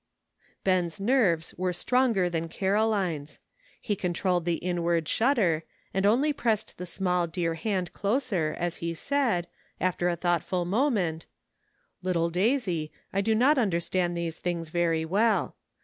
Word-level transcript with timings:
Ben's 0.63 0.99
nerves 0.99 1.53
were 1.59 1.71
stronger 1.71 2.27
than 2.27 2.49
Caroline's. 2.49 3.37
He 3.79 3.95
controlled 3.95 4.45
the 4.45 4.55
inward 4.55 5.07
shudder, 5.07 5.63
and 5.93 6.07
only 6.07 6.33
pressed 6.33 6.79
the 6.79 6.87
small 6.87 7.27
dear 7.27 7.53
hand 7.53 7.93
closer, 7.93 8.55
as 8.57 8.77
he 8.77 8.95
said, 8.95 9.45
after 9.79 10.09
a 10.09 10.15
thoughtful 10.15 10.65
moment, 10.65 11.27
"Little 12.01 12.31
Daisy, 12.31 12.91
I 13.13 13.21
do 13.21 13.35
not 13.35 13.59
understand 13.59 14.17
those 14.17 14.39
things 14.39 14.69
very 14.69 15.05
well. 15.05 15.55